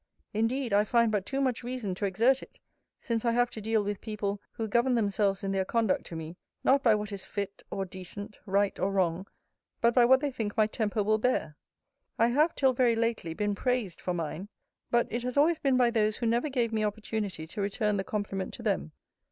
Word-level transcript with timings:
Indeed, 0.33 0.73
I 0.73 0.83
find 0.83 1.11
but 1.11 1.27
too 1.27 1.39
much 1.41 1.63
reason 1.63 1.93
to 1.93 2.05
exert 2.07 2.41
it, 2.41 2.57
since 2.97 3.23
I 3.23 3.33
have 3.33 3.51
to 3.51 3.61
deal 3.61 3.83
with 3.83 4.01
people, 4.01 4.41
who 4.53 4.67
govern 4.67 4.95
themselves 4.95 5.43
in 5.43 5.51
their 5.51 5.63
conduct 5.63 6.07
to 6.07 6.15
me, 6.15 6.37
not 6.63 6.81
by 6.81 6.95
what 6.95 7.11
is 7.11 7.23
fit 7.23 7.61
or 7.69 7.85
decent, 7.85 8.39
right 8.47 8.79
or 8.79 8.91
wrong, 8.91 9.27
but 9.79 9.93
by 9.93 10.05
what 10.05 10.19
they 10.19 10.31
think 10.31 10.57
my 10.57 10.65
temper 10.65 11.03
will 11.03 11.19
bear. 11.19 11.55
I 12.17 12.29
have, 12.29 12.55
till 12.55 12.73
very 12.73 12.95
lately, 12.95 13.35
been 13.35 13.53
praised 13.53 14.01
for 14.01 14.15
mine; 14.15 14.49
but 14.89 15.05
it 15.11 15.21
has 15.21 15.37
always 15.37 15.59
been 15.59 15.77
by 15.77 15.91
those 15.91 16.17
who 16.17 16.25
never 16.25 16.49
gave 16.49 16.73
me 16.73 16.83
opportunity 16.83 17.45
to 17.45 17.61
return 17.61 17.97
the 17.97 18.03
compliment 18.03 18.55
to 18.55 18.63
them. 18.63 18.93